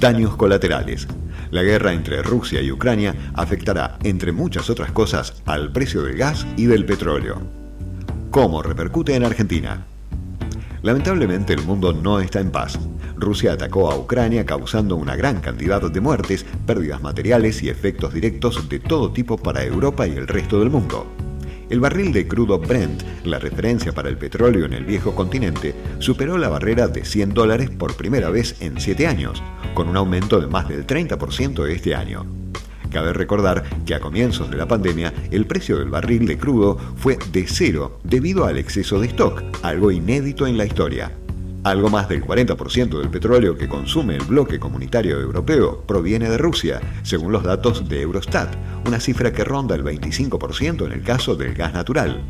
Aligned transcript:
Daños 0.00 0.34
colaterales. 0.34 1.06
La 1.50 1.62
guerra 1.62 1.92
entre 1.92 2.22
Rusia 2.22 2.62
y 2.62 2.72
Ucrania 2.72 3.14
afectará, 3.34 3.98
entre 4.02 4.32
muchas 4.32 4.70
otras 4.70 4.92
cosas, 4.92 5.42
al 5.44 5.72
precio 5.72 6.02
del 6.02 6.16
gas 6.16 6.46
y 6.56 6.64
del 6.64 6.86
petróleo. 6.86 7.42
¿Cómo 8.30 8.62
repercute 8.62 9.14
en 9.14 9.24
Argentina? 9.24 9.84
Lamentablemente 10.80 11.52
el 11.52 11.64
mundo 11.64 11.92
no 11.92 12.18
está 12.18 12.40
en 12.40 12.50
paz. 12.50 12.78
Rusia 13.14 13.52
atacó 13.52 13.90
a 13.92 13.98
Ucrania 13.98 14.46
causando 14.46 14.96
una 14.96 15.16
gran 15.16 15.40
cantidad 15.40 15.82
de 15.82 16.00
muertes, 16.00 16.46
pérdidas 16.64 17.02
materiales 17.02 17.62
y 17.62 17.68
efectos 17.68 18.14
directos 18.14 18.70
de 18.70 18.80
todo 18.80 19.12
tipo 19.12 19.36
para 19.36 19.62
Europa 19.64 20.06
y 20.06 20.12
el 20.12 20.26
resto 20.26 20.60
del 20.60 20.70
mundo. 20.70 21.06
El 21.70 21.78
barril 21.78 22.12
de 22.12 22.26
crudo 22.26 22.58
Brent, 22.58 23.00
la 23.24 23.38
referencia 23.38 23.92
para 23.92 24.08
el 24.08 24.18
petróleo 24.18 24.66
en 24.66 24.72
el 24.72 24.84
viejo 24.84 25.14
continente, 25.14 25.72
superó 26.00 26.36
la 26.36 26.48
barrera 26.48 26.88
de 26.88 27.04
100 27.04 27.32
dólares 27.32 27.70
por 27.70 27.94
primera 27.94 28.28
vez 28.28 28.56
en 28.60 28.80
7 28.80 29.06
años, 29.06 29.40
con 29.72 29.88
un 29.88 29.96
aumento 29.96 30.40
de 30.40 30.48
más 30.48 30.68
del 30.68 30.84
30% 30.84 31.68
este 31.68 31.94
año. 31.94 32.26
Cabe 32.90 33.12
recordar 33.12 33.62
que 33.86 33.94
a 33.94 34.00
comienzos 34.00 34.50
de 34.50 34.56
la 34.56 34.66
pandemia 34.66 35.14
el 35.30 35.46
precio 35.46 35.78
del 35.78 35.90
barril 35.90 36.26
de 36.26 36.38
crudo 36.38 36.76
fue 36.96 37.16
de 37.30 37.46
cero 37.46 38.00
debido 38.02 38.46
al 38.46 38.58
exceso 38.58 38.98
de 38.98 39.06
stock, 39.06 39.40
algo 39.62 39.92
inédito 39.92 40.48
en 40.48 40.58
la 40.58 40.64
historia. 40.64 41.12
Algo 41.62 41.90
más 41.90 42.08
del 42.08 42.24
40% 42.24 42.98
del 42.98 43.10
petróleo 43.10 43.58
que 43.58 43.68
consume 43.68 44.16
el 44.16 44.24
bloque 44.24 44.58
comunitario 44.58 45.20
europeo 45.20 45.84
proviene 45.86 46.30
de 46.30 46.38
Rusia, 46.38 46.80
según 47.02 47.32
los 47.32 47.42
datos 47.42 47.86
de 47.86 48.00
Eurostat, 48.00 48.56
una 48.86 48.98
cifra 48.98 49.30
que 49.30 49.44
ronda 49.44 49.74
el 49.74 49.84
25% 49.84 50.86
en 50.86 50.92
el 50.92 51.02
caso 51.02 51.36
del 51.36 51.52
gas 51.52 51.74
natural. 51.74 52.24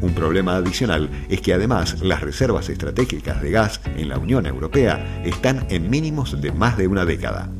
Un 0.00 0.12
problema 0.12 0.56
adicional 0.56 1.08
es 1.28 1.40
que 1.40 1.54
además 1.54 2.02
las 2.02 2.20
reservas 2.20 2.68
estratégicas 2.68 3.40
de 3.40 3.52
gas 3.52 3.80
en 3.96 4.08
la 4.08 4.18
Unión 4.18 4.44
Europea 4.44 5.22
están 5.24 5.66
en 5.70 5.88
mínimos 5.88 6.40
de 6.40 6.50
más 6.50 6.76
de 6.76 6.88
una 6.88 7.04
década. 7.04 7.52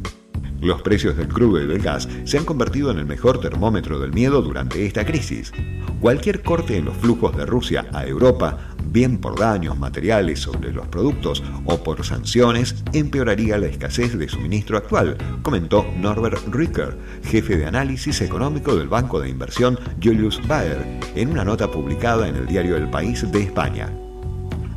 Los 0.61 0.83
precios 0.83 1.17
del 1.17 1.28
crudo 1.28 1.62
y 1.62 1.67
del 1.67 1.81
gas 1.81 2.09
se 2.25 2.39
han 2.39 2.45
convertido 2.45 2.91
en 2.91 2.99
el 2.99 3.06
mejor 3.06 3.39
termómetro 3.39 4.01
del 4.01 4.12
miedo 4.12 4.43
durante 4.43 4.84
esta 4.84 5.05
crisis. 5.05 5.53
Cualquier 6.01 6.43
corte 6.43 6.77
en 6.77 6.87
los 6.87 6.97
flujos 6.97 7.37
de 7.37 7.47
Rusia 7.47 7.87
a 7.93 8.05
Europa, 8.05 8.73
bien 8.95 9.19
por 9.19 9.37
daños 9.37 9.77
materiales 9.77 10.39
sobre 10.39 10.73
los 10.73 10.87
productos 10.87 11.42
o 11.64 11.83
por 11.83 12.05
sanciones, 12.06 12.77
empeoraría 12.92 13.59
la 13.59 13.67
escasez 13.67 14.17
de 14.17 14.28
suministro 14.28 14.78
actual, 14.78 15.19
comentó 15.42 15.84
Norbert 15.98 16.47
Ricker, 16.55 16.97
jefe 17.25 17.56
de 17.56 17.67
análisis 17.67 18.20
económico 18.20 18.77
del 18.77 18.89
banco 18.89 19.20
de 19.20 19.28
inversión 19.28 19.78
Julius 20.03 20.41
Baer, 20.47 21.00
en 21.17 21.28
una 21.28 21.45
nota 21.45 21.69
publicada 21.70 22.28
en 22.28 22.37
el 22.37 22.47
diario 22.47 22.77
El 22.77 22.89
País 22.89 23.31
de 23.33 23.42
España. 23.42 23.91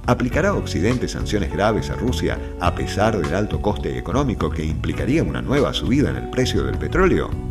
¿Aplicará 0.07 0.53
Occidente 0.53 1.07
sanciones 1.07 1.51
graves 1.51 1.91
a 1.91 1.95
Rusia 1.95 2.39
a 2.59 2.73
pesar 2.73 3.21
del 3.21 3.35
alto 3.35 3.61
coste 3.61 3.99
económico 3.99 4.49
que 4.49 4.65
implicaría 4.65 5.21
una 5.21 5.43
nueva 5.43 5.73
subida 5.73 6.09
en 6.09 6.15
el 6.15 6.29
precio 6.31 6.63
del 6.63 6.79
petróleo? 6.79 7.46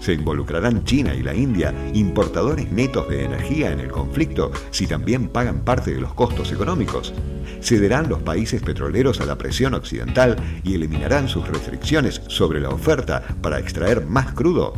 ¿Se 0.00 0.12
involucrarán 0.12 0.84
China 0.84 1.14
y 1.14 1.22
la 1.22 1.34
India, 1.34 1.74
importadores 1.94 2.70
netos 2.70 3.08
de 3.08 3.24
energía 3.24 3.72
en 3.72 3.80
el 3.80 3.90
conflicto, 3.90 4.52
si 4.70 4.86
también 4.86 5.28
pagan 5.28 5.60
parte 5.60 5.94
de 5.94 6.00
los 6.00 6.14
costos 6.14 6.52
económicos? 6.52 7.12
¿Cederán 7.60 8.08
los 8.08 8.22
países 8.22 8.62
petroleros 8.62 9.20
a 9.20 9.26
la 9.26 9.36
presión 9.36 9.74
occidental 9.74 10.36
y 10.62 10.74
eliminarán 10.74 11.28
sus 11.28 11.48
restricciones 11.48 12.22
sobre 12.28 12.60
la 12.60 12.68
oferta 12.68 13.22
para 13.40 13.58
extraer 13.58 14.06
más 14.06 14.32
crudo? 14.32 14.74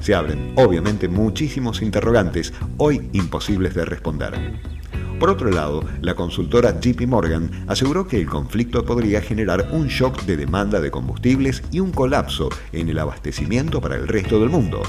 Se 0.00 0.14
abren, 0.14 0.52
obviamente, 0.56 1.08
muchísimos 1.08 1.80
interrogantes, 1.80 2.52
hoy 2.76 3.08
imposibles 3.12 3.74
de 3.74 3.84
responder. 3.84 4.34
Por 5.22 5.30
otro 5.30 5.52
lado, 5.52 5.84
la 6.00 6.16
consultora 6.16 6.80
JP 6.80 7.06
Morgan 7.06 7.48
aseguró 7.68 8.08
que 8.08 8.20
el 8.20 8.26
conflicto 8.26 8.84
podría 8.84 9.20
generar 9.20 9.68
un 9.70 9.86
shock 9.86 10.24
de 10.24 10.36
demanda 10.36 10.80
de 10.80 10.90
combustibles 10.90 11.62
y 11.70 11.78
un 11.78 11.92
colapso 11.92 12.48
en 12.72 12.88
el 12.88 12.98
abastecimiento 12.98 13.80
para 13.80 13.94
el 13.94 14.08
resto 14.08 14.40
del 14.40 14.48
mundo. 14.48 14.82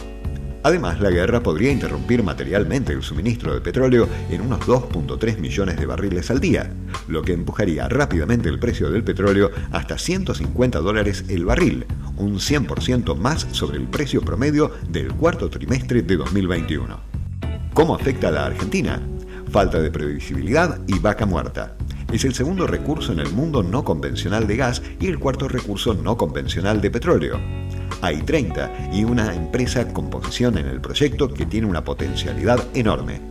Además, 0.63 0.99
la 0.99 1.11
guerra 1.11 1.43
podría 1.43 1.71
interrumpir 1.71 2.23
materialmente 2.23 2.93
el 2.93 3.03
suministro 3.03 3.53
de 3.53 3.61
petróleo 3.61 4.09
en 4.31 4.41
unos 4.41 4.61
2.3 4.61 5.37
millones 5.37 5.77
de 5.77 5.85
barriles 5.85 6.31
al 6.31 6.39
día, 6.39 6.73
lo 7.07 7.21
que 7.21 7.33
empujaría 7.33 7.87
rápidamente 7.87 8.49
el 8.49 8.57
precio 8.57 8.89
del 8.89 9.03
petróleo 9.03 9.51
hasta 9.71 9.99
150 9.99 10.79
dólares 10.79 11.25
el 11.29 11.45
barril, 11.45 11.85
un 12.17 12.39
100% 12.39 13.15
más 13.17 13.47
sobre 13.51 13.77
el 13.77 13.85
precio 13.85 14.21
promedio 14.21 14.71
del 14.89 15.13
cuarto 15.13 15.51
trimestre 15.51 16.01
de 16.01 16.17
2021. 16.17 16.99
¿Cómo 17.75 17.93
afecta 17.93 18.29
a 18.29 18.31
la 18.31 18.45
Argentina? 18.47 18.99
Falta 19.53 19.79
de 19.79 19.91
previsibilidad 19.91 20.79
y 20.87 20.97
vaca 20.97 21.27
muerta. 21.27 21.75
Es 22.11 22.25
el 22.25 22.33
segundo 22.33 22.65
recurso 22.65 23.11
en 23.11 23.19
el 23.19 23.29
mundo 23.29 23.61
no 23.61 23.83
convencional 23.83 24.47
de 24.47 24.57
gas 24.57 24.81
y 24.99 25.05
el 25.05 25.19
cuarto 25.19 25.47
recurso 25.47 25.93
no 25.93 26.17
convencional 26.17 26.81
de 26.81 26.89
petróleo. 26.89 27.39
Hay 28.01 28.23
30 28.23 28.89
y 28.91 29.03
una 29.03 29.33
empresa 29.35 29.87
con 29.93 30.09
posición 30.09 30.57
en 30.57 30.65
el 30.65 30.81
proyecto 30.81 31.31
que 31.31 31.45
tiene 31.45 31.67
una 31.67 31.83
potencialidad 31.83 32.65
enorme. 32.73 33.21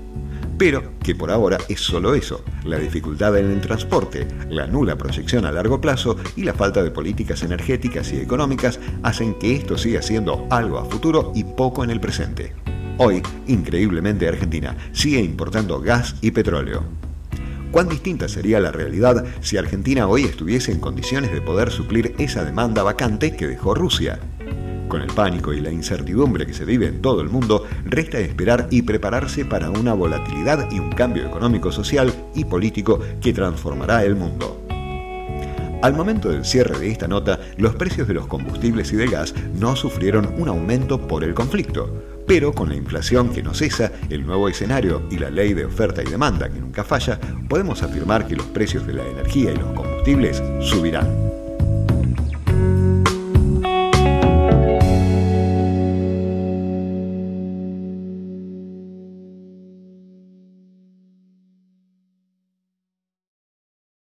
Pero 0.59 0.97
que 1.03 1.17
por 1.17 1.33
ahora 1.33 1.59
es 1.69 1.81
solo 1.81 2.15
eso, 2.15 2.45
la 2.65 2.79
dificultad 2.79 3.37
en 3.37 3.51
el 3.51 3.61
transporte, 3.61 4.29
la 4.49 4.69
nula 4.69 4.97
proyección 4.97 5.45
a 5.45 5.51
largo 5.51 5.81
plazo 5.81 6.17
y 6.37 6.45
la 6.45 6.55
falta 6.55 6.85
de 6.85 6.93
políticas 6.93 7.43
energéticas 7.43 8.13
y 8.13 8.19
económicas 8.19 8.79
hacen 9.03 9.35
que 9.41 9.57
esto 9.57 9.77
siga 9.77 10.03
siendo 10.03 10.47
algo 10.51 10.79
a 10.79 10.85
futuro 10.85 11.33
y 11.35 11.43
poco 11.43 11.83
en 11.83 11.91
el 11.91 11.99
presente. 11.99 12.62
Hoy, 12.99 13.23
increíblemente, 13.47 14.29
Argentina 14.29 14.77
sigue 14.93 15.21
importando 15.21 15.81
gas 15.81 16.15
y 16.21 16.31
petróleo. 16.31 16.85
¿Cuán 17.71 17.89
distinta 17.89 18.29
sería 18.29 18.61
la 18.61 18.71
realidad 18.71 19.25
si 19.41 19.57
Argentina 19.57 20.07
hoy 20.07 20.25
estuviese 20.25 20.73
en 20.73 20.81
condiciones 20.81 21.33
de 21.33 21.41
poder 21.41 21.71
suplir 21.71 22.15
esa 22.19 22.45
demanda 22.45 22.83
vacante 22.83 23.35
que 23.35 23.47
dejó 23.47 23.75
Rusia? 23.75 24.21
Con 24.89 25.01
el 25.01 25.09
pánico 25.09 25.55
y 25.55 25.63
la 25.63 25.71
incertidumbre 25.71 26.47
que 26.47 26.53
se 26.53 26.67
vive 26.67 26.87
en 26.87 27.01
todo 27.01 27.23
el 27.23 27.31
mundo, 27.31 27.65
resta 27.87 28.19
esperar 28.19 28.69
y 28.71 28.83
prepararse 28.83 29.47
para 29.47 29.71
una 29.71 29.95
volatilidad 29.95 30.71
y 30.71 30.79
un 30.79 30.91
cambio 30.91 31.27
económico, 31.27 31.73
social 31.73 32.13
y 32.35 32.45
político 32.45 33.01
que 33.23 33.33
transformará 33.33 34.05
el 34.05 34.17
mundo. 34.17 34.63
Al 35.81 35.95
momento 35.95 36.29
del 36.29 36.45
cierre 36.45 36.79
de 36.79 36.91
esta 36.91 37.09
nota, 37.09 37.41
los 37.57 37.75
precios 37.75 38.07
de 38.07 38.15
los 38.15 38.27
combustibles 38.27 38.93
y 38.93 38.97
del 38.97 39.11
gas 39.11 39.35
no 39.59 39.77
sufrieron 39.77 40.35
un 40.37 40.49
aumento 40.49 41.09
por 41.09 41.25
el 41.25 41.33
conflicto, 41.35 42.22
pero 42.33 42.55
con 42.55 42.71
la 42.71 42.77
inflación 42.77 43.29
que 43.29 43.43
no 43.43 43.53
cesa, 43.53 43.93
el 44.09 44.25
nuevo 44.25 44.49
escenario 44.49 45.03
y 45.11 45.19
la 45.19 45.29
ley 45.29 45.53
de 45.53 45.67
oferta 45.67 46.03
y 46.03 46.07
demanda 46.07 46.49
que 46.49 46.61
nunca 46.61 46.83
falla, 46.83 47.21
podemos 47.47 47.83
afirmar 47.83 48.27
que 48.27 48.37
los 48.37 48.47
precios 48.47 48.87
de 48.87 48.95
la 48.95 49.07
energía 49.07 49.53
y 49.53 49.57
los 49.59 49.71
combustibles 49.75 50.43
subirán. 50.63 51.22